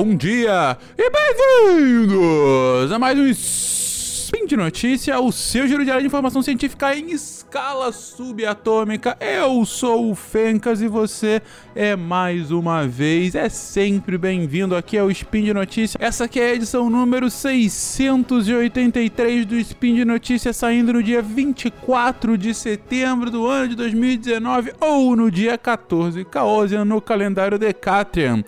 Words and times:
bom 0.00 0.14
dia 0.14 0.78
e 0.96 1.10
bem-vindos 1.10 2.92
a 2.92 3.00
mais 3.00 3.18
um 3.18 3.26
Spin 3.26 4.46
de 4.46 4.56
Notícia, 4.56 5.18
o 5.18 5.32
seu 5.32 5.66
giro 5.66 5.82
diário 5.82 6.02
de 6.02 6.06
informação 6.06 6.40
científica 6.40 6.94
em 6.94 7.10
escala 7.10 7.90
subatômica. 7.90 9.16
Eu 9.20 9.66
sou 9.66 10.12
o 10.12 10.14
Fencas 10.14 10.80
e 10.80 10.86
você 10.86 11.42
é 11.74 11.96
mais 11.96 12.52
uma 12.52 12.86
vez, 12.86 13.34
é 13.34 13.48
sempre 13.48 14.16
bem-vindo 14.16 14.76
aqui 14.76 14.96
ao 14.96 15.10
Spin 15.10 15.42
de 15.42 15.52
Notícia. 15.52 15.98
Essa 16.00 16.26
aqui 16.26 16.38
é 16.38 16.50
a 16.50 16.54
edição 16.54 16.88
número 16.88 17.28
683 17.28 19.46
do 19.46 19.56
Spin 19.56 19.96
de 19.96 20.04
Notícia, 20.04 20.52
saindo 20.52 20.92
no 20.92 21.02
dia 21.02 21.20
24 21.20 22.38
de 22.38 22.54
setembro 22.54 23.32
do 23.32 23.48
ano 23.48 23.70
de 23.70 23.74
2019 23.74 24.74
ou 24.80 25.16
no 25.16 25.28
dia 25.28 25.58
14, 25.58 26.24
Caosian 26.24 26.84
no 26.84 27.00
calendário 27.00 27.58
Decatrian. 27.58 28.44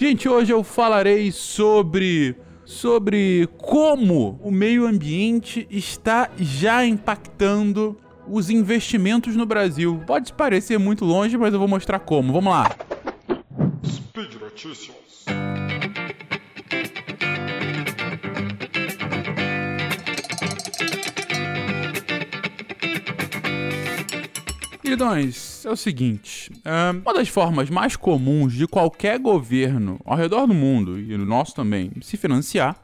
Gente, 0.00 0.28
hoje 0.28 0.52
eu 0.52 0.62
falarei 0.62 1.32
sobre 1.32 2.36
sobre 2.64 3.48
como 3.58 4.38
o 4.44 4.48
meio 4.48 4.86
ambiente 4.86 5.66
está 5.68 6.30
já 6.38 6.86
impactando 6.86 7.98
os 8.28 8.48
investimentos 8.48 9.34
no 9.34 9.44
Brasil. 9.44 10.00
Pode 10.06 10.32
parecer 10.32 10.78
muito 10.78 11.04
longe, 11.04 11.36
mas 11.36 11.52
eu 11.52 11.58
vou 11.58 11.66
mostrar 11.66 11.98
como. 11.98 12.32
Vamos 12.32 12.52
lá. 12.52 12.70
Speed 13.84 14.34
Notícias. 14.40 15.07
Queridões, 24.88 25.66
é 25.66 25.70
o 25.70 25.76
seguinte: 25.76 26.50
uma 27.02 27.12
das 27.12 27.28
formas 27.28 27.68
mais 27.68 27.94
comuns 27.94 28.54
de 28.54 28.66
qualquer 28.66 29.18
governo 29.18 30.00
ao 30.04 30.16
redor 30.16 30.46
do 30.46 30.54
mundo, 30.54 30.98
e 30.98 31.16
no 31.16 31.26
nosso 31.26 31.54
também, 31.54 31.90
se 32.00 32.16
financiar, 32.16 32.74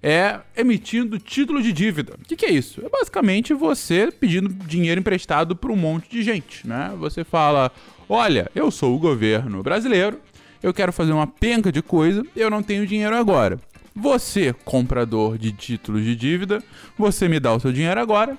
é 0.00 0.38
emitindo 0.56 1.18
título 1.18 1.60
de 1.60 1.72
dívida. 1.72 2.14
O 2.14 2.24
que, 2.24 2.36
que, 2.36 2.46
é 2.46 2.50
isso? 2.50 2.80
É 2.84 2.88
basicamente 2.88 3.52
você 3.54 4.12
pedindo 4.12 4.48
dinheiro 4.48 5.00
emprestado 5.00 5.56
para 5.56 5.72
um 5.72 5.76
monte 5.76 6.08
de 6.08 6.22
gente, 6.22 6.66
né? 6.66 6.94
Você 6.98 7.24
fala: 7.24 7.72
olha, 8.08 8.48
eu 8.54 8.70
sou 8.70 8.94
o 8.94 8.98
governo 8.98 9.60
brasileiro, 9.60 10.20
eu 10.62 10.72
quero 10.72 10.92
fazer 10.92 11.12
uma 11.12 11.26
penca 11.26 11.72
de 11.72 11.82
coisa, 11.82 12.24
eu 12.36 12.48
não 12.48 12.62
tenho 12.62 12.86
dinheiro 12.86 13.16
agora. 13.16 13.58
Você, 13.96 14.54
comprador 14.64 15.36
de 15.36 15.50
títulos 15.50 16.04
de 16.04 16.14
dívida, 16.14 16.62
você 16.96 17.26
me 17.26 17.40
dá 17.40 17.52
o 17.52 17.58
seu 17.58 17.72
dinheiro 17.72 18.00
agora, 18.00 18.38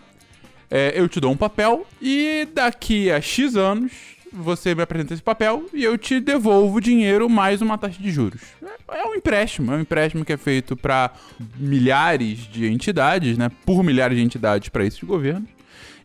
é, 0.70 0.94
eu 0.96 1.08
te 1.08 1.20
dou 1.20 1.32
um 1.32 1.38
papel 1.38 1.86
e 2.02 2.48
daqui 2.54 3.12
a 3.12 3.20
X 3.20 3.56
anos 3.56 3.92
você 4.32 4.76
me 4.76 4.82
apresenta 4.82 5.14
esse 5.14 5.24
papel 5.24 5.66
e 5.74 5.84
eu 5.84 5.98
te 5.98 6.20
devolvo 6.20 6.78
o 6.78 6.82
dinheiro 6.82 7.30
mais 7.30 7.62
uma 7.62 7.78
taxa 7.78 8.02
de 8.02 8.12
juros. 8.12 8.42
É, 8.64 9.00
é 9.00 9.06
um 9.06 9.16
empréstimo, 9.16 9.72
é 9.72 9.78
um 9.78 9.82
empréstimo 9.82 10.24
que 10.24 10.34
é 10.34 10.38
feito 10.38 10.76
para 10.76 11.12
milhares 11.58 12.40
de 12.40 12.68
entidades, 12.68 13.38
né? 13.38 13.50
Por 13.66 13.84
milhares 13.84 14.18
de 14.18 14.24
entidades 14.24 14.70
para 14.70 14.86
esse 14.86 15.06
governo. 15.06 15.48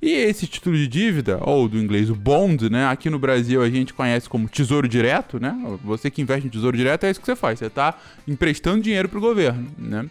E 0.01 0.11
esse 0.11 0.47
título 0.47 0.77
de 0.77 0.87
dívida, 0.87 1.39
ou 1.41 1.67
do 1.67 1.79
inglês 1.79 2.11
o 2.11 2.15
bond, 2.15 2.69
né? 2.69 2.87
Aqui 2.87 3.09
no 3.09 3.19
Brasil 3.19 3.63
a 3.63 3.71
gente 3.71 3.95
conhece 3.95 4.29
como 4.29 4.49
tesouro 4.49 4.87
direto, 4.87 5.41
né? 5.41 5.57
Você 5.83 6.11
que 6.11 6.21
investe 6.21 6.47
em 6.47 6.51
tesouro 6.51 6.77
direto 6.77 7.05
é 7.05 7.11
isso 7.11 7.21
que 7.21 7.27
você 7.27 7.37
faz, 7.37 7.59
você 7.59 7.67
está 7.67 7.95
emprestando 8.29 8.83
dinheiro 8.83 9.09
para 9.09 9.19
o 9.19 9.21
governo, 9.21 9.67
né? 9.79 10.07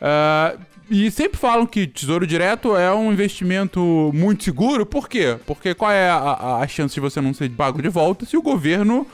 Uh, 0.00 0.60
e 0.90 1.10
sempre 1.10 1.38
falam 1.38 1.66
que 1.66 1.86
tesouro 1.86 2.26
direto 2.26 2.74
é 2.74 2.92
um 2.94 3.12
investimento 3.12 4.10
muito 4.14 4.44
seguro. 4.44 4.86
Por 4.86 5.08
quê? 5.08 5.36
Porque 5.46 5.74
qual 5.74 5.92
é 5.92 6.08
a, 6.08 6.58
a 6.62 6.66
chance 6.66 6.94
de 6.94 7.00
você 7.00 7.20
não 7.20 7.34
ser 7.34 7.50
pago 7.50 7.82
de 7.82 7.90
volta 7.90 8.24
se 8.24 8.36
o 8.36 8.42
governo 8.42 9.06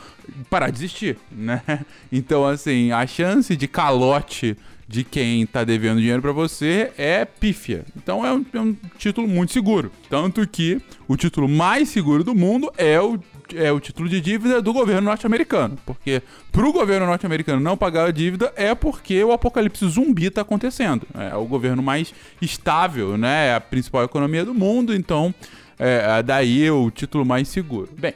parar 0.48 0.70
de 0.70 0.78
existir, 0.78 1.18
né? 1.32 1.62
Então, 2.12 2.46
assim, 2.46 2.92
a 2.92 3.04
chance 3.06 3.56
de 3.56 3.66
calote 3.66 4.56
de 4.86 5.02
quem 5.02 5.44
tá 5.46 5.64
devendo 5.64 5.98
dinheiro 5.98 6.22
para 6.22 6.32
você 6.32 6.92
é 6.96 7.24
pífia. 7.24 7.84
Então 7.96 8.24
é 8.24 8.32
um, 8.32 8.44
é 8.52 8.60
um, 8.60 8.76
título 8.98 9.26
muito 9.26 9.52
seguro. 9.52 9.90
Tanto 10.08 10.46
que 10.46 10.80
o 11.08 11.16
título 11.16 11.48
mais 11.48 11.88
seguro 11.88 12.22
do 12.22 12.34
mundo 12.34 12.70
é 12.76 13.00
o, 13.00 13.18
é 13.54 13.70
o 13.72 13.80
título 13.80 14.08
de 14.08 14.20
dívida 14.20 14.62
do 14.62 14.72
governo 14.72 15.02
norte-americano. 15.02 15.78
Porque 15.84 16.22
pro 16.52 16.72
governo 16.72 17.06
norte-americano 17.06 17.60
não 17.60 17.76
pagar 17.76 18.06
a 18.06 18.10
dívida 18.10 18.52
é 18.56 18.74
porque 18.74 19.22
o 19.22 19.32
apocalipse 19.32 19.86
zumbi 19.88 20.30
tá 20.30 20.42
acontecendo. 20.42 21.06
É 21.14 21.34
o 21.34 21.44
governo 21.44 21.82
mais 21.82 22.14
estável, 22.40 23.18
né? 23.18 23.48
É 23.48 23.54
a 23.54 23.60
principal 23.60 24.04
economia 24.04 24.44
do 24.44 24.54
mundo, 24.54 24.94
então 24.94 25.34
é, 25.78 26.22
daí 26.22 26.70
o 26.70 26.90
título 26.90 27.24
mais 27.24 27.48
seguro. 27.48 27.90
Bem. 27.98 28.14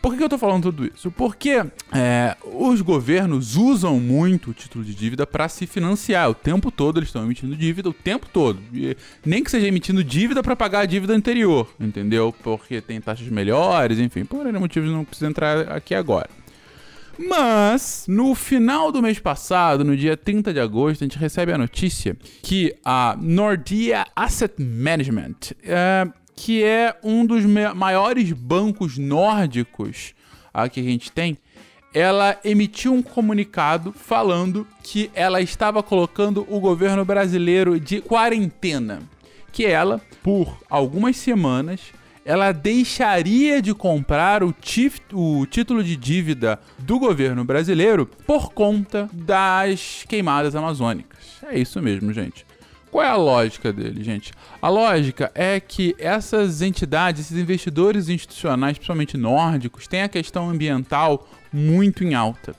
Por 0.00 0.16
que 0.16 0.22
eu 0.22 0.28
tô 0.28 0.38
falando 0.38 0.64
tudo 0.64 0.86
isso? 0.86 1.10
Porque 1.10 1.62
é, 1.92 2.36
os 2.44 2.80
governos 2.80 3.56
usam 3.56 4.00
muito 4.00 4.50
o 4.50 4.54
título 4.54 4.82
de 4.82 4.94
dívida 4.94 5.26
para 5.26 5.48
se 5.48 5.66
financiar. 5.66 6.30
O 6.30 6.34
tempo 6.34 6.70
todo 6.70 6.98
eles 6.98 7.10
estão 7.10 7.24
emitindo 7.24 7.54
dívida, 7.54 7.90
o 7.90 7.92
tempo 7.92 8.26
todo. 8.32 8.58
E 8.72 8.96
nem 9.24 9.44
que 9.44 9.50
seja 9.50 9.66
emitindo 9.68 10.02
dívida 10.02 10.42
para 10.42 10.56
pagar 10.56 10.80
a 10.80 10.86
dívida 10.86 11.12
anterior, 11.14 11.68
entendeu? 11.78 12.34
Porque 12.42 12.80
tem 12.80 13.00
taxas 13.00 13.28
melhores, 13.28 13.98
enfim. 13.98 14.24
Por 14.24 14.46
N 14.46 14.58
motivos 14.58 14.90
não 14.90 15.04
preciso 15.04 15.30
entrar 15.30 15.70
aqui 15.70 15.94
agora. 15.94 16.30
Mas, 17.18 18.06
no 18.08 18.34
final 18.34 18.90
do 18.90 19.02
mês 19.02 19.18
passado, 19.18 19.84
no 19.84 19.94
dia 19.94 20.16
30 20.16 20.54
de 20.54 20.60
agosto, 20.60 21.02
a 21.02 21.04
gente 21.04 21.18
recebe 21.18 21.52
a 21.52 21.58
notícia 21.58 22.16
que 22.42 22.74
a 22.82 23.14
Nordea 23.20 24.06
Asset 24.16 24.54
Management 24.58 25.52
é, 25.62 26.08
que 26.40 26.64
é 26.64 26.96
um 27.04 27.26
dos 27.26 27.44
maiores 27.44 28.32
bancos 28.32 28.96
nórdicos 28.96 30.14
uh, 30.54 30.70
que 30.70 30.80
a 30.80 30.82
gente 30.82 31.12
tem, 31.12 31.36
ela 31.92 32.40
emitiu 32.42 32.94
um 32.94 33.02
comunicado 33.02 33.92
falando 33.92 34.66
que 34.82 35.10
ela 35.12 35.42
estava 35.42 35.82
colocando 35.82 36.46
o 36.48 36.58
governo 36.58 37.04
brasileiro 37.04 37.78
de 37.78 38.00
quarentena. 38.00 39.02
Que 39.52 39.66
ela, 39.66 40.00
por 40.22 40.56
algumas 40.70 41.18
semanas, 41.18 41.92
ela 42.24 42.52
deixaria 42.52 43.60
de 43.60 43.74
comprar 43.74 44.42
o, 44.42 44.54
o, 45.12 45.46
título 45.46 45.84
de 45.84 45.94
dívida 45.94 46.58
do 46.78 46.98
governo 46.98 47.44
brasileiro 47.44 48.06
por 48.26 48.50
conta 48.54 49.10
das 49.12 50.06
queimadas 50.08 50.56
amazônicas. 50.56 51.18
É 51.46 51.58
isso 51.58 51.82
mesmo, 51.82 52.14
gente. 52.14 52.46
Qual 52.90 53.04
é 53.04 53.08
a 53.08 53.16
lógica 53.16 53.72
dele, 53.72 54.02
gente? 54.02 54.32
A 54.60 54.68
lógica 54.68 55.30
é 55.34 55.60
que 55.60 55.94
essas 55.98 56.60
entidades, 56.60 57.26
esses 57.26 57.38
investidores 57.38 58.08
institucionais, 58.08 58.76
principalmente 58.76 59.16
nórdicos, 59.16 59.86
têm 59.86 60.02
a 60.02 60.08
questão 60.08 60.50
ambiental 60.50 61.28
muito 61.52 62.02
em 62.02 62.14
alta. 62.14 62.54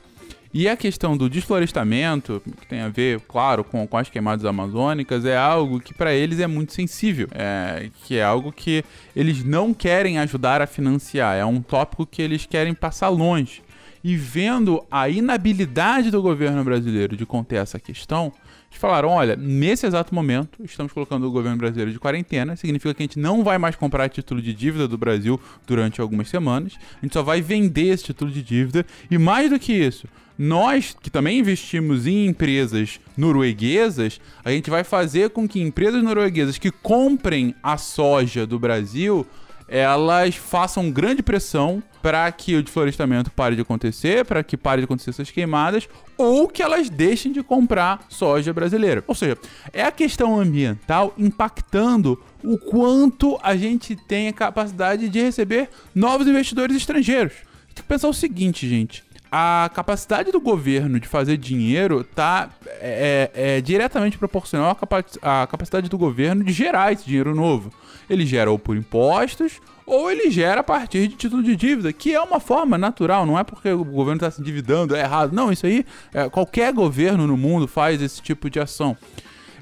E 0.53 0.67
a 0.67 0.75
questão 0.75 1.15
do 1.15 1.29
desflorestamento, 1.29 2.41
que 2.59 2.67
tem 2.67 2.81
a 2.81 2.89
ver, 2.89 3.21
claro, 3.21 3.63
com, 3.63 3.87
com 3.87 3.97
as 3.97 4.09
queimadas 4.09 4.43
amazônicas, 4.43 5.25
é 5.25 5.37
algo 5.37 5.79
que 5.79 5.93
para 5.93 6.13
eles 6.13 6.39
é 6.39 6.47
muito 6.47 6.73
sensível, 6.73 7.29
é, 7.31 7.89
que 8.03 8.17
é 8.17 8.23
algo 8.23 8.51
que 8.51 8.83
eles 9.15 9.45
não 9.45 9.73
querem 9.73 10.19
ajudar 10.19 10.61
a 10.61 10.67
financiar, 10.67 11.37
é 11.37 11.45
um 11.45 11.61
tópico 11.61 12.05
que 12.05 12.21
eles 12.21 12.45
querem 12.45 12.73
passar 12.73 13.07
longe. 13.07 13.63
E 14.03 14.17
vendo 14.17 14.83
a 14.91 15.07
inabilidade 15.07 16.11
do 16.11 16.21
governo 16.21 16.63
brasileiro 16.65 17.15
de 17.15 17.25
conter 17.25 17.57
essa 17.57 17.79
questão, 17.79 18.33
falaram: 18.77 19.09
olha, 19.09 19.35
nesse 19.35 19.85
exato 19.85 20.13
momento, 20.13 20.63
estamos 20.63 20.91
colocando 20.91 21.27
o 21.27 21.31
governo 21.31 21.57
brasileiro 21.57 21.91
de 21.91 21.99
quarentena, 21.99 22.55
significa 22.55 22.93
que 22.93 23.03
a 23.03 23.05
gente 23.05 23.19
não 23.19 23.43
vai 23.43 23.57
mais 23.57 23.75
comprar 23.75 24.09
título 24.09 24.41
de 24.41 24.53
dívida 24.53 24.87
do 24.87 24.97
Brasil 24.97 25.39
durante 25.67 26.01
algumas 26.01 26.29
semanas, 26.29 26.73
a 27.01 27.05
gente 27.05 27.13
só 27.13 27.23
vai 27.23 27.41
vender 27.41 27.87
esse 27.87 28.05
título 28.05 28.31
de 28.31 28.41
dívida, 28.41 28.85
e 29.09 29.17
mais 29.17 29.49
do 29.49 29.59
que 29.59 29.73
isso, 29.73 30.07
nós 30.37 30.95
que 30.99 31.09
também 31.09 31.39
investimos 31.39 32.07
em 32.07 32.25
empresas 32.25 32.99
norueguesas, 33.15 34.19
a 34.43 34.51
gente 34.51 34.69
vai 34.69 34.83
fazer 34.83 35.29
com 35.29 35.47
que 35.47 35.61
empresas 35.61 36.03
norueguesas 36.03 36.57
que 36.57 36.71
comprem 36.71 37.53
a 37.61 37.77
soja 37.77 38.47
do 38.47 38.57
Brasil 38.57 39.25
elas 39.71 40.35
façam 40.35 40.91
grande 40.91 41.23
pressão 41.23 41.81
para 42.01 42.29
que 42.29 42.57
o 42.57 42.61
desflorestamento 42.61 43.31
pare 43.31 43.55
de 43.55 43.61
acontecer, 43.61 44.25
para 44.25 44.43
que 44.43 44.57
pare 44.57 44.81
de 44.81 44.85
acontecer 44.85 45.11
essas 45.11 45.31
queimadas, 45.31 45.87
ou 46.17 46.49
que 46.49 46.61
elas 46.61 46.89
deixem 46.89 47.31
de 47.31 47.41
comprar 47.41 48.03
soja 48.09 48.51
brasileira. 48.51 49.01
Ou 49.07 49.15
seja, 49.15 49.37
é 49.71 49.83
a 49.83 49.91
questão 49.91 50.37
ambiental 50.37 51.13
impactando 51.17 52.21
o 52.43 52.57
quanto 52.57 53.39
a 53.41 53.55
gente 53.55 53.95
tem 53.95 54.27
a 54.27 54.33
capacidade 54.33 55.07
de 55.07 55.21
receber 55.21 55.69
novos 55.95 56.27
investidores 56.27 56.75
estrangeiros. 56.75 57.33
Tem 57.73 57.83
que 57.83 57.83
pensar 57.83 58.09
o 58.09 58.13
seguinte, 58.13 58.67
gente 58.67 59.09
a 59.31 59.71
capacidade 59.73 60.29
do 60.29 60.41
governo 60.41 60.99
de 60.99 61.07
fazer 61.07 61.37
dinheiro 61.37 62.03
tá 62.03 62.49
é, 62.67 63.29
é, 63.33 63.55
é 63.57 63.61
diretamente 63.61 64.17
proporcional 64.17 64.71
à, 64.71 64.75
capa 64.75 65.05
à, 65.21 65.47
capacidade 65.47 65.87
do 65.87 65.97
governo 65.97 66.43
de 66.43 66.51
gerar 66.51 66.91
esse 66.91 67.05
dinheiro 67.05 67.33
novo. 67.33 67.71
Ele 68.09 68.25
gera 68.25 68.51
ou 68.51 68.59
por 68.59 68.75
impostos 68.75 69.61
ou 69.85 70.11
ele 70.11 70.29
gera 70.29 70.59
a 70.59 70.63
partir 70.63 71.07
de 71.07 71.15
título 71.15 71.41
de 71.41 71.55
dívida, 71.55 71.93
que 71.93 72.13
é 72.13 72.21
uma 72.21 72.41
forma 72.41 72.77
natural, 72.77 73.25
não 73.25 73.39
é 73.39 73.43
porque 73.43 73.69
o 73.69 73.85
governo 73.85 74.17
está 74.17 74.29
se 74.29 74.41
endividando, 74.41 74.95
é 74.95 74.99
errado. 74.99 75.33
Não, 75.33 75.51
isso 75.51 75.65
aí, 75.65 75.85
é, 76.13 76.29
qualquer 76.29 76.73
governo 76.73 77.25
no 77.25 77.37
mundo 77.37 77.67
faz 77.67 78.01
esse 78.01 78.21
tipo 78.21 78.49
de 78.49 78.59
ação. 78.59 78.97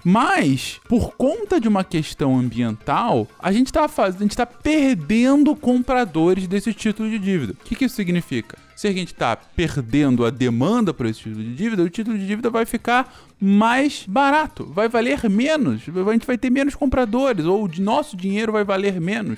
Mas, 0.03 0.79
por 0.87 1.15
conta 1.15 1.59
de 1.59 1.67
uma 1.67 1.83
questão 1.83 2.37
ambiental, 2.37 3.27
a 3.37 3.51
gente 3.51 3.67
está 3.67 3.87
tá 3.87 4.45
perdendo 4.45 5.55
compradores 5.55 6.47
desse 6.47 6.73
título 6.73 7.09
de 7.09 7.19
dívida. 7.19 7.53
O 7.53 7.65
que, 7.65 7.75
que 7.75 7.85
isso 7.85 7.95
significa? 7.95 8.57
Se 8.79 8.87
a 8.87 8.93
gente 8.93 9.11
está 9.11 9.35
perdendo 9.35 10.25
a 10.25 10.29
demanda 10.29 10.93
por 10.93 11.05
esse 11.05 11.19
título 11.19 11.43
de 11.43 11.53
dívida, 11.53 11.83
o 11.83 11.89
título 11.89 12.17
de 12.17 12.25
dívida 12.25 12.49
vai 12.49 12.65
ficar 12.65 13.13
mais 13.37 14.05
barato, 14.07 14.63
vai 14.67 14.87
valer 14.87 15.29
menos, 15.29 15.81
a 15.81 16.13
gente 16.13 16.25
vai 16.25 16.37
ter 16.37 16.49
menos 16.49 16.75
compradores, 16.75 17.43
ou 17.43 17.65
o 17.65 17.81
nosso 17.81 18.15
dinheiro 18.15 18.53
vai 18.53 18.63
valer 18.63 19.01
menos. 19.01 19.37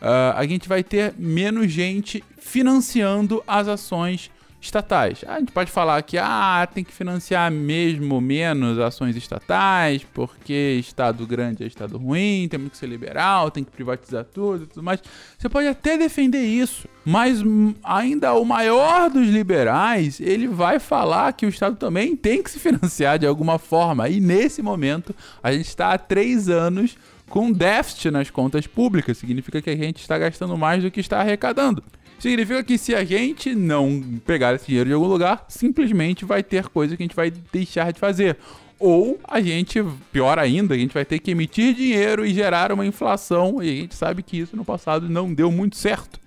Uh, 0.00 0.32
a 0.34 0.46
gente 0.46 0.66
vai 0.66 0.82
ter 0.82 1.12
menos 1.18 1.70
gente 1.70 2.24
financiando 2.38 3.44
as 3.46 3.68
ações 3.68 4.30
estatais. 4.60 5.24
A 5.26 5.38
gente 5.38 5.52
pode 5.52 5.70
falar 5.70 6.02
que 6.02 6.18
ah, 6.18 6.68
tem 6.72 6.84
que 6.84 6.92
financiar 6.92 7.50
mesmo 7.50 8.20
menos 8.20 8.78
ações 8.78 9.16
estatais, 9.16 10.04
porque 10.12 10.76
Estado 10.78 11.26
grande 11.26 11.64
é 11.64 11.66
Estado 11.66 11.96
ruim, 11.96 12.46
temos 12.48 12.70
que 12.70 12.76
ser 12.76 12.86
liberal, 12.86 13.50
tem 13.50 13.64
que 13.64 13.70
privatizar 13.70 14.24
tudo 14.24 14.64
e 14.64 14.66
tudo 14.66 14.82
mais. 14.82 15.02
Você 15.38 15.48
pode 15.48 15.66
até 15.66 15.96
defender 15.96 16.44
isso, 16.44 16.86
mas 17.04 17.42
ainda 17.82 18.34
o 18.34 18.44
maior 18.44 19.08
dos 19.08 19.28
liberais, 19.28 20.20
ele 20.20 20.46
vai 20.46 20.78
falar 20.78 21.32
que 21.32 21.46
o 21.46 21.48
Estado 21.48 21.76
também 21.76 22.14
tem 22.14 22.42
que 22.42 22.50
se 22.50 22.58
financiar 22.58 23.18
de 23.18 23.26
alguma 23.26 23.58
forma. 23.58 24.08
E 24.08 24.20
nesse 24.20 24.60
momento, 24.60 25.14
a 25.42 25.52
gente 25.52 25.68
está 25.68 25.94
há 25.94 25.98
três 25.98 26.48
anos 26.48 26.96
com 27.30 27.50
déficit 27.50 28.10
nas 28.10 28.28
contas 28.28 28.66
públicas. 28.66 29.16
Significa 29.16 29.62
que 29.62 29.70
a 29.70 29.76
gente 29.76 30.00
está 30.00 30.18
gastando 30.18 30.58
mais 30.58 30.82
do 30.82 30.90
que 30.90 31.00
está 31.00 31.20
arrecadando. 31.20 31.82
Significa 32.20 32.62
que 32.62 32.76
se 32.76 32.94
a 32.94 33.02
gente 33.02 33.54
não 33.54 34.20
pegar 34.26 34.54
esse 34.54 34.66
dinheiro 34.66 34.90
de 34.90 34.94
algum 34.94 35.06
lugar, 35.06 35.46
simplesmente 35.48 36.24
vai 36.24 36.42
ter 36.42 36.68
coisa 36.68 36.94
que 36.94 37.02
a 37.02 37.04
gente 37.04 37.16
vai 37.16 37.30
deixar 37.30 37.92
de 37.92 37.98
fazer. 37.98 38.36
Ou 38.78 39.18
a 39.24 39.40
gente, 39.40 39.82
pior 40.12 40.38
ainda, 40.38 40.74
a 40.74 40.78
gente 40.78 40.92
vai 40.92 41.04
ter 41.04 41.18
que 41.18 41.30
emitir 41.30 41.74
dinheiro 41.74 42.24
e 42.24 42.34
gerar 42.34 42.72
uma 42.72 42.84
inflação, 42.84 43.62
e 43.62 43.70
a 43.70 43.74
gente 43.74 43.94
sabe 43.94 44.22
que 44.22 44.38
isso 44.38 44.54
no 44.54 44.64
passado 44.64 45.08
não 45.08 45.32
deu 45.32 45.50
muito 45.50 45.76
certo. 45.76 46.20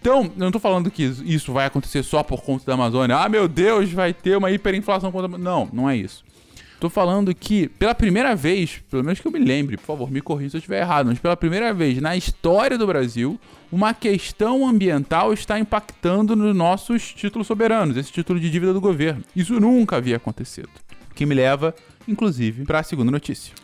Então, 0.00 0.24
eu 0.24 0.32
não 0.36 0.50
tô 0.50 0.58
falando 0.58 0.90
que 0.90 1.02
isso 1.02 1.52
vai 1.52 1.66
acontecer 1.66 2.02
só 2.02 2.22
por 2.22 2.42
conta 2.42 2.64
da 2.66 2.74
Amazônia. 2.74 3.16
Ah, 3.16 3.28
meu 3.28 3.48
Deus, 3.48 3.90
vai 3.92 4.12
ter 4.12 4.36
uma 4.36 4.50
hiperinflação 4.50 5.12
contra 5.12 5.38
Não, 5.38 5.68
não 5.72 5.88
é 5.88 5.96
isso. 5.96 6.24
Tô 6.78 6.90
falando 6.90 7.34
que, 7.34 7.68
pela 7.68 7.94
primeira 7.94 8.36
vez, 8.36 8.82
pelo 8.90 9.02
menos 9.02 9.18
que 9.18 9.26
eu 9.26 9.32
me 9.32 9.38
lembre, 9.38 9.78
por 9.78 9.86
favor, 9.86 10.10
me 10.10 10.20
corrija 10.20 10.50
se 10.50 10.56
eu 10.56 10.58
estiver 10.58 10.80
errado, 10.80 11.06
mas 11.06 11.18
pela 11.18 11.36
primeira 11.36 11.72
vez 11.72 12.00
na 12.02 12.14
história 12.14 12.76
do 12.76 12.86
Brasil, 12.86 13.40
uma 13.72 13.94
questão 13.94 14.68
ambiental 14.68 15.32
está 15.32 15.58
impactando 15.58 16.36
nos 16.36 16.54
nossos 16.54 17.14
títulos 17.14 17.46
soberanos, 17.46 17.96
esse 17.96 18.12
título 18.12 18.38
de 18.38 18.50
dívida 18.50 18.74
do 18.74 18.80
governo. 18.80 19.24
Isso 19.34 19.58
nunca 19.58 19.96
havia 19.96 20.16
acontecido. 20.16 20.68
Que 21.14 21.24
me 21.24 21.34
leva, 21.34 21.74
inclusive, 22.06 22.64
para 22.64 22.80
a 22.80 22.82
segunda 22.82 23.10
notícia. 23.10 23.54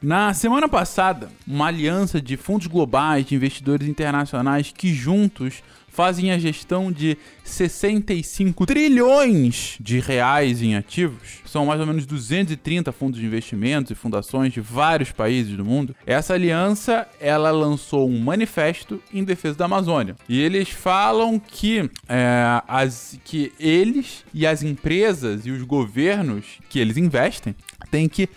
Na 0.00 0.32
semana 0.32 0.68
passada, 0.68 1.28
uma 1.44 1.66
aliança 1.66 2.22
de 2.22 2.36
fundos 2.36 2.68
globais, 2.68 3.26
de 3.26 3.34
investidores 3.34 3.88
internacionais 3.88 4.72
que 4.76 4.94
juntos 4.94 5.60
fazem 5.88 6.30
a 6.30 6.38
gestão 6.38 6.92
de 6.92 7.18
65 7.42 8.64
trilhões 8.64 9.76
de 9.80 9.98
reais 9.98 10.62
em 10.62 10.76
ativos. 10.76 11.40
São 11.44 11.66
mais 11.66 11.80
ou 11.80 11.86
menos 11.86 12.06
230 12.06 12.92
fundos 12.92 13.18
de 13.18 13.26
investimentos 13.26 13.90
e 13.90 13.96
fundações 13.96 14.52
de 14.52 14.60
vários 14.60 15.10
países 15.10 15.56
do 15.56 15.64
mundo. 15.64 15.96
Essa 16.06 16.34
aliança, 16.34 17.08
ela 17.20 17.50
lançou 17.50 18.08
um 18.08 18.20
manifesto 18.20 19.02
em 19.12 19.24
defesa 19.24 19.56
da 19.56 19.64
Amazônia. 19.64 20.14
E 20.28 20.40
eles 20.40 20.68
falam 20.68 21.40
que, 21.40 21.90
é, 22.08 22.62
as, 22.68 23.18
que 23.24 23.52
eles 23.58 24.24
e 24.32 24.46
as 24.46 24.62
empresas 24.62 25.44
e 25.44 25.50
os 25.50 25.64
governos 25.64 26.44
que 26.68 26.78
eles 26.78 26.96
investem 26.96 27.56
têm 27.90 28.08
que 28.08 28.28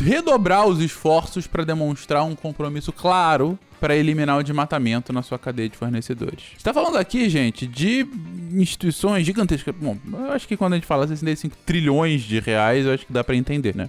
redobrar 0.00 0.66
os 0.66 0.80
esforços 0.80 1.46
para 1.46 1.64
demonstrar 1.64 2.24
um 2.24 2.34
compromisso 2.34 2.92
claro 2.92 3.58
para 3.80 3.96
eliminar 3.96 4.38
o 4.38 4.42
desmatamento 4.42 5.12
na 5.12 5.22
sua 5.22 5.38
cadeia 5.38 5.68
de 5.68 5.76
fornecedores. 5.76 6.42
Está 6.56 6.74
falando 6.74 6.96
aqui, 6.96 7.28
gente, 7.28 7.66
de 7.66 8.06
instituições 8.52 9.24
gigantescas. 9.24 9.74
Bom, 9.74 9.96
eu 10.12 10.32
acho 10.32 10.48
que 10.48 10.56
quando 10.56 10.72
a 10.72 10.76
gente 10.76 10.86
fala 10.86 11.06
65 11.06 11.56
trilhões 11.64 12.22
de 12.22 12.40
reais, 12.40 12.86
eu 12.86 12.94
acho 12.94 13.06
que 13.06 13.12
dá 13.12 13.22
para 13.22 13.36
entender, 13.36 13.74
né? 13.74 13.88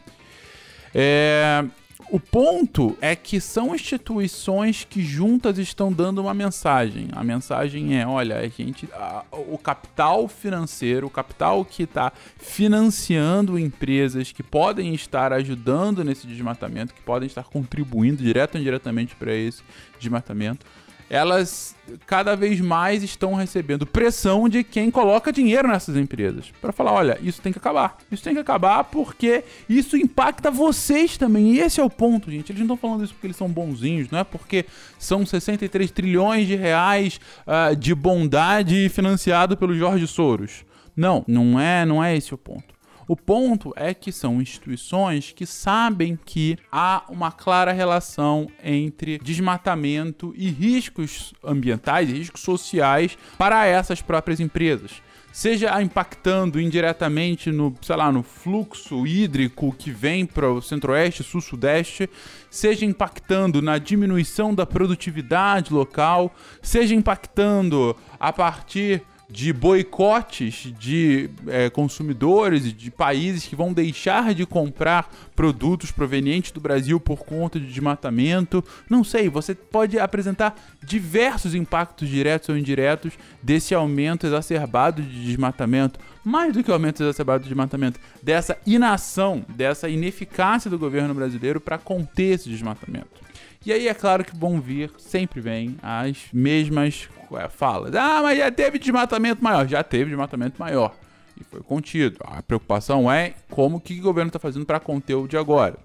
É, 0.93 1.63
o 2.07 2.19
ponto 2.19 2.97
é 3.01 3.15
que 3.15 3.41
são 3.41 3.75
instituições 3.75 4.85
que 4.89 5.03
juntas 5.03 5.57
estão 5.57 5.91
dando 5.91 6.21
uma 6.21 6.33
mensagem. 6.33 7.09
A 7.11 7.23
mensagem 7.23 7.99
é: 7.99 8.07
olha, 8.07 8.39
a 8.39 8.47
gente, 8.47 8.89
a, 8.93 9.23
o 9.31 9.57
capital 9.57 10.27
financeiro, 10.27 11.07
o 11.07 11.09
capital 11.09 11.63
que 11.65 11.83
está 11.83 12.11
financiando 12.37 13.59
empresas 13.59 14.31
que 14.31 14.41
podem 14.41 14.93
estar 14.95 15.33
ajudando 15.33 16.03
nesse 16.03 16.25
desmatamento, 16.25 16.93
que 16.93 17.01
podem 17.01 17.27
estar 17.27 17.43
contribuindo 17.43 18.23
direto 18.23 18.55
ou 18.55 18.61
indiretamente 18.61 19.15
para 19.15 19.33
esse 19.33 19.61
desmatamento, 19.99 20.65
elas 21.09 21.75
cada 22.05 22.35
vez 22.35 22.61
mais 22.61 23.01
estão 23.01 23.33
recebendo 23.33 23.85
pressão 23.85 24.47
de 24.47 24.63
quem 24.63 24.91
coloca 24.91 25.31
dinheiro 25.31 25.67
nessas 25.67 25.97
empresas. 25.97 26.51
Para 26.61 26.71
falar, 26.71 26.93
olha, 26.93 27.17
isso 27.21 27.41
tem 27.41 27.51
que 27.51 27.57
acabar. 27.57 27.97
Isso 28.11 28.23
tem 28.23 28.33
que 28.33 28.39
acabar 28.39 28.83
porque 28.85 29.43
isso 29.67 29.97
impacta 29.97 30.51
vocês 30.51 31.17
também. 31.17 31.53
E 31.53 31.59
esse 31.59 31.79
é 31.79 31.83
o 31.83 31.89
ponto, 31.89 32.29
gente. 32.29 32.51
Eles 32.51 32.59
não 32.59 32.75
estão 32.75 32.77
falando 32.77 33.03
isso 33.03 33.13
porque 33.13 33.27
eles 33.27 33.37
são 33.37 33.49
bonzinhos, 33.49 34.09
não 34.11 34.19
é 34.19 34.23
porque 34.23 34.65
são 34.99 35.25
63 35.25 35.89
trilhões 35.89 36.47
de 36.47 36.55
reais 36.55 37.19
uh, 37.47 37.75
de 37.75 37.95
bondade 37.95 38.87
financiado 38.89 39.57
pelo 39.57 39.73
Jorge 39.73 40.05
Soros. 40.05 40.63
Não, 40.95 41.23
não 41.27 41.59
é, 41.59 41.85
não 41.85 42.03
é 42.03 42.15
esse 42.15 42.33
o 42.33 42.37
ponto. 42.37 42.78
O 43.09 43.15
ponto 43.15 43.73
é 43.75 43.91
que 43.91 44.11
são 44.11 44.39
instituições 44.39 45.31
que 45.31 45.43
sabem 45.43 46.15
que 46.15 46.55
há 46.71 47.03
uma 47.09 47.31
clara 47.31 47.71
relação 47.71 48.47
entre 48.63 49.17
desmatamento 49.17 50.31
e 50.37 50.47
riscos 50.51 51.33
ambientais 51.43 52.07
riscos 52.07 52.41
sociais 52.41 53.17
para 53.35 53.65
essas 53.65 53.99
próprias 53.99 54.39
empresas. 54.39 55.01
Seja 55.31 55.81
impactando 55.81 56.61
indiretamente 56.61 57.51
no, 57.51 57.73
sei 57.81 57.95
lá, 57.95 58.11
no 58.11 58.21
fluxo 58.21 59.07
hídrico 59.07 59.73
que 59.75 59.89
vem 59.89 60.23
para 60.23 60.47
o 60.47 60.61
centro-oeste, 60.61 61.23
sul-sudeste, 61.23 62.07
seja 62.47 62.85
impactando 62.85 63.59
na 63.59 63.79
diminuição 63.79 64.53
da 64.53 64.67
produtividade 64.67 65.73
local, 65.73 66.31
seja 66.61 66.93
impactando 66.93 67.95
a 68.19 68.31
partir 68.31 69.01
de 69.29 69.53
boicotes 69.53 70.73
de 70.79 71.29
é, 71.47 71.69
consumidores 71.69 72.65
e 72.65 72.71
de 72.71 72.89
países 72.89 73.45
que 73.45 73.55
vão 73.55 73.71
deixar 73.71 74.33
de 74.33 74.43
comprar 74.45 75.13
produtos 75.35 75.91
provenientes 75.91 76.51
do 76.51 76.59
Brasil 76.59 76.99
por 76.99 77.19
conta 77.19 77.59
de 77.59 77.67
desmatamento. 77.67 78.63
Não 78.89 79.03
sei, 79.03 79.29
você 79.29 79.53
pode 79.53 79.99
apresentar 79.99 80.55
diversos 80.83 81.53
impactos 81.53 82.09
diretos 82.09 82.49
ou 82.49 82.57
indiretos 82.57 83.13
desse 83.41 83.75
aumento 83.75 84.25
exacerbado 84.25 85.01
de 85.03 85.23
desmatamento. 85.23 85.99
Mais 86.23 86.51
do 86.51 86.63
que 86.63 86.71
o 86.71 86.73
aumento 86.73 87.03
exacerbado 87.03 87.43
de 87.43 87.49
desmatamento, 87.49 87.99
dessa 88.21 88.57
inação, 88.65 89.45
dessa 89.47 89.87
ineficácia 89.87 90.69
do 90.69 90.79
governo 90.79 91.13
brasileiro 91.13 91.61
para 91.61 91.77
conter 91.77 92.33
esse 92.33 92.49
desmatamento. 92.49 93.28
E 93.65 93.73
aí 93.73 93.87
é 93.87 93.93
claro 93.93 94.23
que 94.23 94.35
vão 94.35 94.61
vir, 94.61 94.89
sempre 94.97 95.41
vem, 95.41 95.77
as 95.81 96.27
mesmas 96.31 97.09
é, 97.33 97.49
falas. 97.49 97.93
Ah, 97.93 98.21
mas 98.23 98.37
já 98.37 98.49
teve 98.49 98.79
desmatamento 98.79 99.43
maior. 99.43 99.67
Já 99.67 99.83
teve 99.83 100.05
desmatamento 100.05 100.59
maior. 100.59 100.95
E 101.39 101.43
foi 101.43 101.61
contido. 101.61 102.17
A 102.21 102.41
preocupação 102.41 103.11
é 103.11 103.33
como 103.49 103.79
que 103.79 103.99
o 103.99 104.03
governo 104.03 104.29
está 104.29 104.39
fazendo 104.39 104.65
para 104.65 104.79
conter 104.79 105.15
o 105.15 105.27
de 105.27 105.37
agora. 105.37 105.77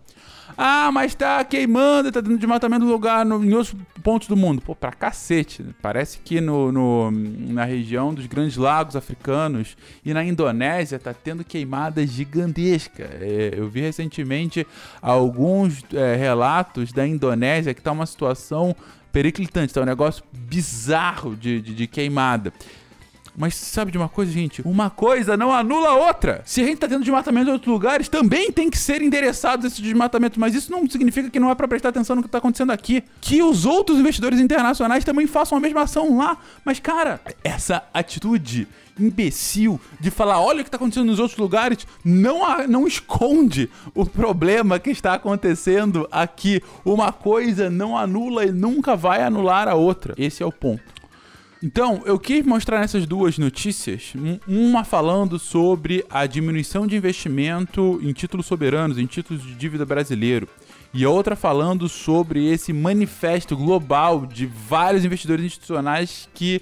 Ah, 0.57 0.91
mas 0.93 1.15
tá 1.15 1.43
queimando, 1.45 2.13
tá 2.13 2.21
dando 2.21 2.39
desmatamento 2.39 2.85
no 2.85 2.91
lugar, 2.91 3.25
no, 3.25 3.45
em 3.45 3.53
outros 3.55 3.75
pontos 4.03 4.29
do 4.29 4.37
mundo. 4.37 4.63
Pô, 4.63 4.75
pra 4.75 4.93
cacete. 4.93 5.65
Parece 5.83 6.19
que 6.19 6.41
no, 6.41 6.71
no, 6.71 7.11
na 7.11 7.65
região 7.65 8.15
dos 8.15 8.27
grandes 8.27 8.57
lagos 8.57 8.95
africanos 8.95 9.77
e 10.05 10.13
na 10.15 10.25
Indonésia 10.25 10.99
tá 10.99 11.13
tendo 11.13 11.45
queimadas 11.45 12.11
gigantescas. 12.11 13.09
É, 13.21 13.55
eu 13.57 13.69
vi 13.69 13.81
recentemente 13.81 14.67
alguns 15.03 15.83
é, 15.93 16.15
relatos 16.15 16.93
da 16.93 17.07
Indonésia 17.07 17.75
que 17.75 17.81
tá 17.81 17.93
uma 17.93 18.07
situação 18.07 18.77
periclitante, 19.11 19.73
tá 19.73 19.81
um 19.81 19.85
negócio 19.85 20.25
bizarro 20.33 21.37
de, 21.37 21.61
de, 21.61 21.75
de 21.75 21.87
queimada. 21.87 22.53
Mas 23.37 23.55
sabe 23.55 23.91
de 23.91 23.99
uma 23.99 24.09
coisa, 24.09 24.31
gente? 24.31 24.63
Uma 24.65 24.91
coisa 24.91 25.37
não 25.37 25.53
anula 25.53 25.89
a 25.89 25.95
outra. 25.95 26.43
Se 26.45 26.61
a 26.61 26.65
gente 26.65 26.79
tá 26.79 26.89
tendo 26.89 27.03
desmatamento 27.03 27.49
em 27.49 27.53
outros 27.53 27.73
lugares, 27.73 28.09
também 28.09 28.53
tem 28.53 28.71
que 28.71 28.79
ser 28.79 29.03
endereçados 29.03 29.65
esses 29.65 29.81
desmatamentos. 29.81 30.39
Mas 30.39 30.55
isso 30.55 30.71
não 30.71 30.89
significa 30.89 31.29
que 31.29 31.41
não 31.41 31.51
é 31.51 31.55
pra 31.55 31.67
prestar 31.67 31.89
atenção 31.89 32.17
no 32.17 32.23
que 32.23 32.29
tá 32.29 32.39
acontecendo 32.39 32.71
aqui. 32.71 33.03
Que 33.21 33.43
os 33.43 33.67
outros 33.67 33.99
investidores 33.99 34.39
internacionais 34.39 35.05
também 35.05 35.27
façam 35.27 35.59
a 35.59 35.61
mesma 35.61 35.83
ação 35.83 36.17
lá. 36.17 36.37
Mas, 36.65 36.79
cara, 36.79 37.21
essa 37.43 37.83
atitude 37.93 38.69
imbecil 38.99 39.81
de 39.99 40.11
falar, 40.11 40.41
olha 40.41 40.61
o 40.61 40.63
que 40.63 40.69
está 40.69 40.77
acontecendo 40.77 41.07
nos 41.07 41.19
outros 41.19 41.39
lugares, 41.39 41.87
não, 42.05 42.67
não 42.69 42.87
esconde 42.87 43.69
o 43.95 44.07
problema 44.07 44.79
que 44.79 44.91
está 44.91 45.15
acontecendo 45.15 46.07
aqui. 46.11 46.63
Uma 46.85 47.13
coisa 47.13 47.69
não 47.69 47.97
anula 47.97 48.45
e 48.45 48.53
nunca 48.53 48.95
vai 48.95 49.23
anular 49.23 49.69
a 49.69 49.75
outra. 49.75 50.15
Esse 50.17 50.43
é 50.43 50.47
o 50.47 50.53
ponto. 50.53 50.95
Então, 51.67 52.03
eu 52.05 52.19
quis 52.19 52.45
mostrar 52.45 52.81
nessas 52.81 53.07
duas 53.07 53.39
notícias, 53.39 54.13
uma 54.47 54.85
falando 54.85 55.39
sobre 55.39 56.05
a 56.11 56.27
diminuição 56.27 56.87
de 56.87 56.95
investimento 56.95 57.99
em 58.03 58.13
títulos 58.13 58.45
soberanos, 58.45 58.99
em 58.99 59.07
títulos 59.07 59.43
de 59.43 59.55
dívida 59.55 59.87
brasileiro, 59.87 60.47
e 60.93 61.07
outra 61.07 61.35
falando 61.35 61.89
sobre 61.89 62.53
esse 62.53 62.71
manifesto 62.71 63.57
global 63.57 64.27
de 64.27 64.45
vários 64.45 65.07
investidores 65.07 65.43
institucionais 65.43 66.29
que, 66.35 66.61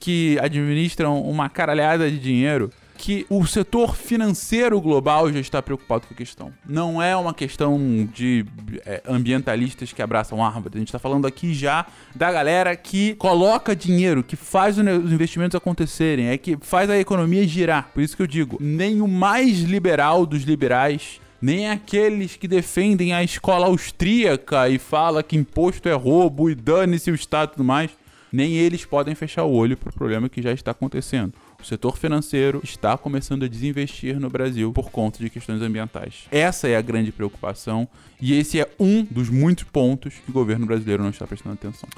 que 0.00 0.36
administram 0.42 1.22
uma 1.22 1.48
caralhada 1.48 2.10
de 2.10 2.18
dinheiro 2.18 2.72
que 3.00 3.24
o 3.30 3.46
setor 3.46 3.96
financeiro 3.96 4.78
global 4.78 5.32
já 5.32 5.40
está 5.40 5.62
preocupado 5.62 6.06
com 6.06 6.12
a 6.12 6.16
questão. 6.16 6.52
Não 6.68 7.00
é 7.00 7.16
uma 7.16 7.32
questão 7.32 7.78
de 8.12 8.44
é, 8.84 9.02
ambientalistas 9.08 9.90
que 9.90 10.02
abraçam 10.02 10.44
árvores. 10.44 10.76
A 10.76 10.78
gente 10.78 10.88
está 10.88 10.98
falando 10.98 11.26
aqui 11.26 11.54
já 11.54 11.86
da 12.14 12.30
galera 12.30 12.76
que 12.76 13.14
coloca 13.14 13.74
dinheiro, 13.74 14.22
que 14.22 14.36
faz 14.36 14.76
os 14.76 15.10
investimentos 15.10 15.54
acontecerem, 15.54 16.26
é 16.26 16.36
que 16.36 16.58
faz 16.60 16.90
a 16.90 16.98
economia 16.98 17.48
girar. 17.48 17.88
Por 17.94 18.02
isso 18.02 18.14
que 18.14 18.22
eu 18.22 18.26
digo, 18.26 18.58
nem 18.60 19.00
o 19.00 19.08
mais 19.08 19.60
liberal 19.60 20.26
dos 20.26 20.42
liberais 20.42 21.18
nem 21.40 21.70
aqueles 21.70 22.36
que 22.36 22.46
defendem 22.46 23.14
a 23.14 23.24
escola 23.24 23.64
austríaca 23.64 24.68
e 24.68 24.78
fala 24.78 25.22
que 25.22 25.38
imposto 25.38 25.88
é 25.88 25.94
roubo 25.94 26.50
e 26.50 26.54
dane-se 26.54 27.10
o 27.10 27.14
Estado 27.14 27.48
e 27.48 27.52
tudo 27.52 27.64
mais, 27.64 27.90
nem 28.30 28.52
eles 28.52 28.84
podem 28.84 29.14
fechar 29.14 29.44
o 29.44 29.52
olho 29.52 29.74
para 29.74 29.88
o 29.88 29.94
problema 29.94 30.28
que 30.28 30.42
já 30.42 30.52
está 30.52 30.72
acontecendo. 30.72 31.32
O 31.62 31.64
setor 31.64 31.96
financeiro 31.96 32.60
está 32.64 32.96
começando 32.96 33.44
a 33.44 33.48
desinvestir 33.48 34.18
no 34.18 34.30
Brasil 34.30 34.72
por 34.72 34.90
conta 34.90 35.18
de 35.18 35.28
questões 35.28 35.60
ambientais. 35.60 36.26
Essa 36.30 36.68
é 36.68 36.76
a 36.76 36.80
grande 36.80 37.12
preocupação 37.12 37.86
e 38.20 38.34
esse 38.34 38.60
é 38.60 38.68
um 38.78 39.04
dos 39.04 39.28
muitos 39.28 39.64
pontos 39.64 40.14
que 40.14 40.30
o 40.30 40.32
governo 40.32 40.66
brasileiro 40.66 41.02
não 41.02 41.10
está 41.10 41.26
prestando 41.26 41.54
atenção. 41.54 41.88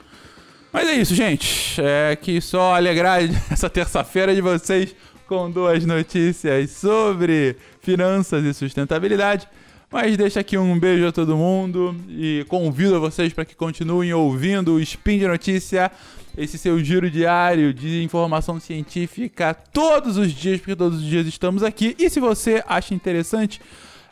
Mas 0.73 0.89
é 0.89 0.95
isso, 0.95 1.15
gente. 1.15 1.81
É 1.81 2.17
que 2.17 2.41
só 2.41 2.75
alegrar 2.75 3.21
essa 3.51 3.69
terça-feira 3.69 4.35
de 4.35 4.41
vocês 4.41 4.95
com 5.27 5.51
duas 5.51 5.85
notícias 5.85 6.71
sobre 6.71 7.57
finanças 7.81 8.45
e 8.45 8.53
sustentabilidade. 8.53 9.49
Mas 9.93 10.17
deixa 10.17 10.41
aqui 10.41 10.57
um 10.57 10.79
beijo 10.79 11.07
a 11.07 11.13
todo 11.13 11.37
mundo 11.37 11.95
e 12.09 12.47
convido 12.49 12.99
vocês 12.99 13.31
para 13.35 13.45
que 13.45 13.55
continuem 13.55 14.15
ouvindo 14.15 14.73
o 14.73 14.81
Spin 14.81 15.19
de 15.19 15.29
Notícia 15.29 15.93
esse 16.35 16.57
seu 16.57 16.83
giro 16.83 17.11
diário 17.11 17.75
de 17.75 18.03
informação 18.03 18.59
científica 18.59 19.53
todos 19.53 20.17
os 20.17 20.33
dias, 20.33 20.61
porque 20.61 20.75
todos 20.75 21.01
os 21.01 21.05
dias 21.05 21.27
estamos 21.27 21.63
aqui. 21.63 21.95
E 21.99 22.09
se 22.09 22.21
você 22.21 22.65
acha 22.67 22.95
interessante 22.95 23.61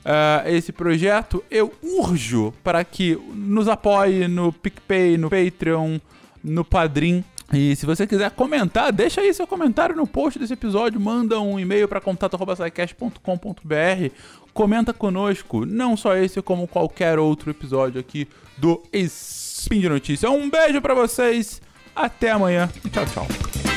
uh, 0.01 0.47
esse 0.47 0.71
projeto, 0.71 1.43
eu 1.51 1.73
urjo 1.83 2.53
para 2.63 2.85
que 2.85 3.19
nos 3.33 3.67
apoie 3.67 4.29
no 4.29 4.53
PicPay, 4.53 5.17
no 5.17 5.31
Patreon, 5.31 5.99
no 6.45 6.63
Padrim. 6.63 7.25
E 7.53 7.75
se 7.75 7.85
você 7.85 8.07
quiser 8.07 8.31
comentar, 8.31 8.93
deixa 8.93 9.21
aí 9.21 9.35
seu 9.35 9.47
comentário 9.47 9.97
no 9.97 10.07
post 10.07 10.39
desse 10.39 10.53
episódio, 10.53 11.01
manda 11.01 11.41
um 11.41 11.59
e-mail 11.59 11.89
para 11.89 12.01
contato@saicast.com.br, 12.01 14.15
comenta 14.55 14.93
conosco, 14.93 15.67
não 15.67 15.97
só 15.97 16.17
esse 16.17 16.41
como 16.43 16.69
qualquer 16.69 17.19
outro 17.19 17.51
episódio 17.51 18.01
aqui 18.01 18.29
do 18.57 18.81
Spin 18.93 19.81
de 19.81 19.89
Notícia. 19.89 20.31
Um 20.31 20.49
beijo 20.49 20.81
para 20.81 20.95
vocês. 20.95 21.61
Até 21.95 22.31
amanhã. 22.31 22.71
Tchau, 22.93 23.05
tchau. 23.07 23.70